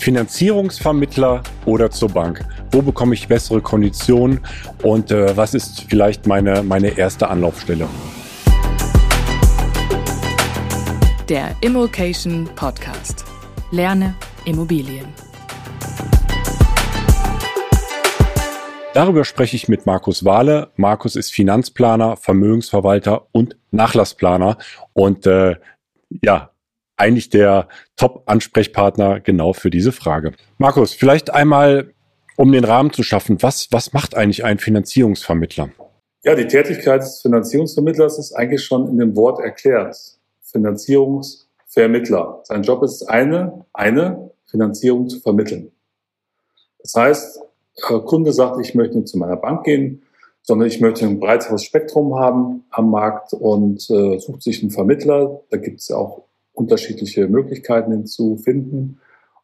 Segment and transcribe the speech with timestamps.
[0.00, 2.42] Finanzierungsvermittler oder zur Bank?
[2.72, 4.40] Wo bekomme ich bessere Konditionen
[4.82, 7.86] und äh, was ist vielleicht meine, meine erste Anlaufstelle?
[11.28, 13.26] Der Immokation Podcast.
[13.70, 14.14] Lerne
[14.46, 15.06] Immobilien.
[18.94, 20.70] Darüber spreche ich mit Markus Wahle.
[20.76, 24.56] Markus ist Finanzplaner, Vermögensverwalter und Nachlassplaner
[24.94, 25.56] und äh,
[26.22, 26.50] ja,
[27.00, 30.32] eigentlich der Top-Ansprechpartner genau für diese Frage.
[30.58, 31.92] Markus, vielleicht einmal,
[32.36, 35.70] um den Rahmen zu schaffen, was, was macht eigentlich ein Finanzierungsvermittler?
[36.22, 39.96] Ja, die Tätigkeit des Finanzierungsvermittlers ist eigentlich schon in dem Wort erklärt.
[40.42, 42.40] Finanzierungsvermittler.
[42.44, 45.72] Sein Job ist eine, eine Finanzierung zu vermitteln.
[46.82, 47.40] Das heißt,
[48.04, 50.02] Kunde sagt, ich möchte nicht zu meiner Bank gehen,
[50.42, 55.40] sondern ich möchte ein breiteres Spektrum haben am Markt und äh, sucht sich einen Vermittler.
[55.50, 59.00] Da gibt es ja auch unterschiedliche Möglichkeiten hinzufinden.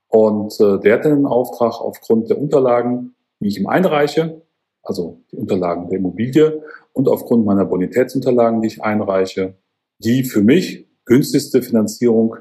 [0.09, 4.43] Und äh, der hat dann einen Auftrag aufgrund der Unterlagen, die ich ihm einreiche,
[4.83, 9.57] also die Unterlagen der Immobilie und aufgrund meiner Bonitätsunterlagen, die ich einreiche,
[9.99, 12.37] die für mich günstigste Finanzierung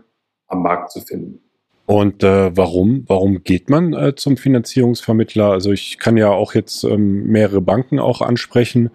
[0.47, 1.44] am Markt zu finden.
[1.87, 3.03] Und äh, warum?
[3.07, 5.51] Warum geht man äh, zum Finanzierungsvermittler?
[5.51, 8.89] Also ich kann ja auch jetzt ähm, mehrere Banken auch ansprechen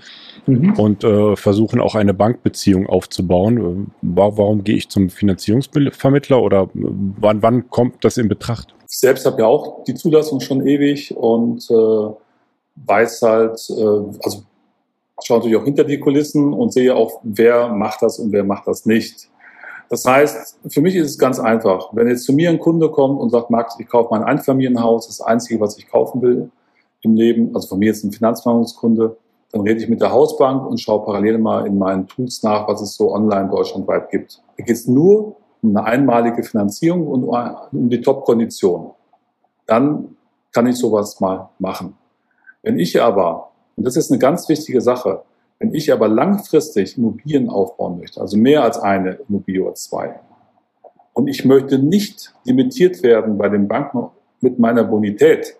[0.46, 0.72] mhm.
[0.72, 3.92] und äh, versuchen auch eine Bankbeziehung aufzubauen.
[4.02, 8.74] Äh, warum gehe ich zum Finanzierungsvermittler oder äh, wann, wann kommt das in Betracht?
[8.88, 12.12] Ich selbst habe ja auch die Zulassung schon ewig und äh,
[12.86, 14.42] weiß halt, äh, also
[15.22, 18.66] schaue natürlich auch hinter die Kulissen und sehe auch, wer macht das und wer macht
[18.66, 19.28] das nicht.
[19.90, 21.88] Das heißt, für mich ist es ganz einfach.
[21.92, 25.20] Wenn jetzt zu mir ein Kunde kommt und sagt, Max, ich kaufe mein Einfamilienhaus, das
[25.20, 26.50] Einzige, was ich kaufen will
[27.02, 29.16] im Leben, also von mir jetzt ein Finanzplanungskunde,
[29.50, 32.80] dann rede ich mit der Hausbank und schaue parallel mal in meinen Tools nach, was
[32.80, 34.40] es so online deutschlandweit gibt.
[34.56, 38.92] Da geht es nur um eine einmalige Finanzierung und um die Top-Kondition.
[39.66, 40.16] Dann
[40.52, 41.94] kann ich sowas mal machen.
[42.62, 45.22] Wenn ich aber, und das ist eine ganz wichtige Sache,
[45.60, 50.18] wenn ich aber langfristig Immobilien aufbauen möchte, also mehr als eine Immobilie oder zwei,
[51.12, 54.08] und ich möchte nicht limitiert werden bei den Banken
[54.40, 55.56] mit meiner Bonität,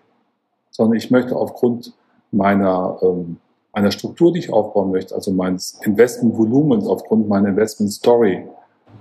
[0.71, 1.93] sondern ich möchte aufgrund
[2.31, 3.37] meiner, ähm,
[3.73, 8.43] meiner Struktur, die ich aufbauen möchte, also meines Investmentvolumens, aufgrund meiner Investment Story,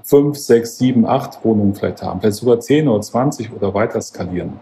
[0.03, 4.61] fünf, sechs, sieben, acht Wohnungen vielleicht haben, vielleicht sogar zehn oder zwanzig oder weiter skalieren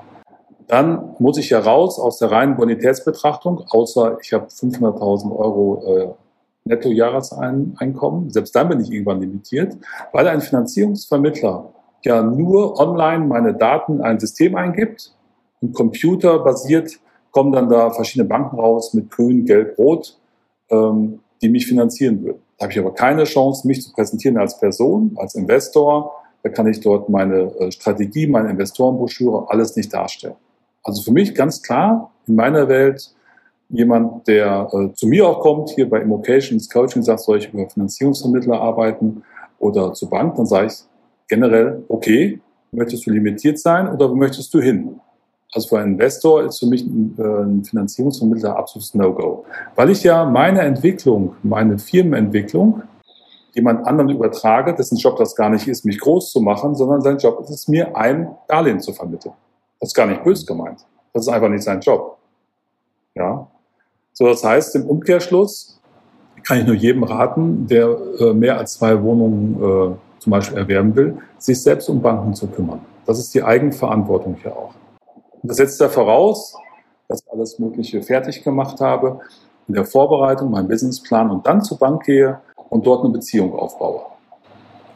[0.69, 6.15] dann muss ich ja raus aus der reinen Bonitätsbetrachtung, außer ich habe 500.000 Euro äh,
[6.69, 8.31] Nettojahreseinkommen.
[8.31, 9.77] Selbst dann bin ich irgendwann limitiert,
[10.13, 11.73] weil ein Finanzierungsvermittler
[12.05, 15.13] ja nur online meine Daten in ein System eingibt
[15.61, 16.99] und computerbasiert
[17.31, 20.19] kommen dann da verschiedene Banken raus mit grün, gelb, rot,
[20.71, 22.41] ähm, die mich finanzieren würden.
[22.57, 26.13] Da habe ich aber keine Chance, mich zu präsentieren als Person, als Investor.
[26.43, 30.37] Da kann ich dort meine äh, Strategie, meine Investorenbroschüre, alles nicht darstellen.
[30.83, 33.15] Also für mich ganz klar in meiner Welt
[33.69, 37.69] jemand, der äh, zu mir auch kommt, hier bei Immocations Coaching, sagt, soll ich über
[37.69, 39.23] Finanzierungsvermittler arbeiten
[39.59, 40.75] oder zur Bank, dann sage ich
[41.29, 42.41] generell, okay,
[42.73, 45.01] möchtest du limitiert sein oder wo möchtest du hin?
[45.53, 49.45] Also für einen Investor ist für mich ein, äh, ein Finanzierungsvermittler absolutes No-Go.
[49.77, 52.83] Weil ich ja meine Entwicklung, meine Firmenentwicklung
[53.55, 57.17] jemand anderen übertrage, dessen Job das gar nicht ist, mich groß zu machen, sondern sein
[57.17, 59.35] Job ist es, mir ein Darlehen zu vermitteln.
[59.81, 60.85] Das ist gar nicht bös gemeint.
[61.13, 62.19] Das ist einfach nicht sein Job.
[63.15, 63.49] Ja.
[64.19, 65.79] So, das heißt, im Umkehrschluss
[66.43, 70.97] kann ich nur jedem raten, der äh, mehr als zwei Wohnungen äh, zum Beispiel erwerben
[70.97, 72.81] will, sich selbst um Banken zu kümmern.
[73.07, 74.75] Das ist die Eigenverantwortung hier auch.
[75.41, 76.57] Und das setzt ja voraus,
[77.07, 79.21] dass ich alles Mögliche fertig gemacht habe,
[79.69, 82.41] in der Vorbereitung, meinen Businessplan und dann zur Bank gehe
[82.71, 84.01] und dort eine Beziehung aufbaue.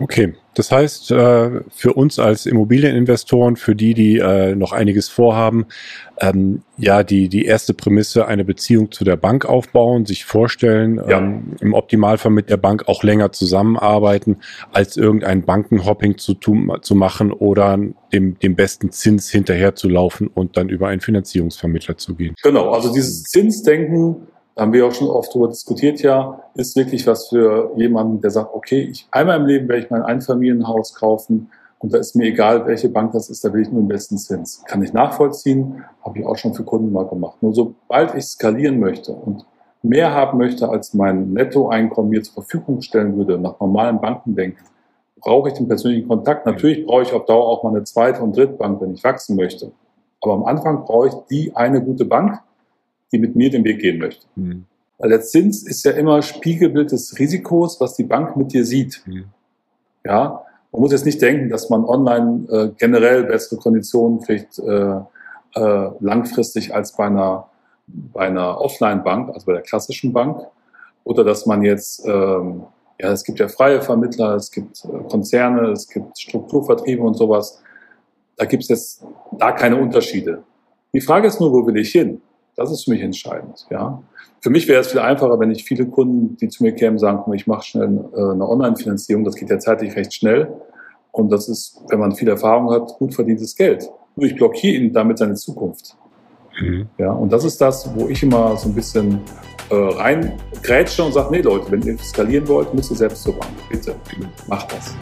[0.01, 5.67] Okay, das heißt, äh, für uns als Immobilieninvestoren, für die, die äh, noch einiges vorhaben,
[6.21, 11.19] ähm, ja, die, die erste Prämisse, eine Beziehung zu der Bank aufbauen, sich vorstellen, ja.
[11.19, 14.39] ähm, im Optimalfall mit der Bank auch länger zusammenarbeiten,
[14.73, 17.79] als irgendein Bankenhopping zu, tun, zu machen oder
[18.13, 22.35] dem, dem besten Zins hinterherzulaufen und dann über einen Finanzierungsvermittler zu gehen.
[22.43, 27.29] Genau, also dieses Zinsdenken haben wir auch schon oft darüber diskutiert, ja, ist wirklich was
[27.29, 31.93] für jemanden, der sagt, okay, ich einmal im Leben werde ich mein Einfamilienhaus kaufen und
[31.93, 34.63] da ist mir egal, welche Bank das ist, da will ich nur den besten Zins.
[34.67, 37.43] Kann ich nachvollziehen, habe ich auch schon für Kunden mal gemacht.
[37.43, 39.45] Nur sobald ich skalieren möchte und
[39.83, 44.65] mehr haben möchte, als mein Nettoeinkommen mir zur Verfügung stellen würde, nach normalen Bankendenken,
[45.21, 46.47] brauche ich den persönlichen Kontakt.
[46.47, 49.37] Natürlich brauche ich auf Dauer auch mal eine zweite und dritte Bank, wenn ich wachsen
[49.37, 49.73] möchte.
[50.21, 52.39] Aber am Anfang brauche ich die eine gute Bank,
[53.13, 54.27] die mit mir den Weg gehen möchte.
[54.37, 54.65] Mhm.
[54.99, 59.03] Weil der Zins ist ja immer Spiegelbild des Risikos, was die Bank mit dir sieht.
[59.07, 59.25] Mhm.
[60.05, 64.97] Ja, Man muss jetzt nicht denken, dass man online äh, generell bessere Konditionen kriegt, äh,
[65.55, 67.49] äh, langfristig als bei einer,
[67.87, 70.41] bei einer Offline-Bank, also bei der klassischen Bank.
[71.05, 72.63] Oder dass man jetzt, ähm,
[72.99, 77.61] ja, es gibt ja freie Vermittler, es gibt äh, Konzerne, es gibt Strukturvertriebe und sowas.
[78.37, 80.43] Da gibt es jetzt da keine Unterschiede.
[80.95, 82.23] Die Frage ist nur, wo will ich hin?
[82.57, 83.67] Das ist für mich entscheidend.
[83.71, 84.03] Ja.
[84.41, 87.33] Für mich wäre es viel einfacher, wenn ich viele Kunden, die zu mir kämen, sagen,
[87.33, 89.25] ich mache schnell äh, eine Online-Finanzierung.
[89.25, 90.53] Das geht ja zeitlich recht schnell.
[91.13, 93.89] Und das ist, wenn man viel Erfahrung hat, gut verdientes Geld.
[94.17, 95.97] Nur ich blockiere ihn damit seine Zukunft.
[96.61, 96.89] Mhm.
[96.99, 99.21] Ja, und das ist das, wo ich immer so ein bisschen
[99.71, 103.53] äh, reingrätsche und sage, nee Leute, wenn ihr skalieren wollt, müsst ihr selbst zur Bank.
[103.71, 103.95] Bitte,
[104.49, 104.95] macht das.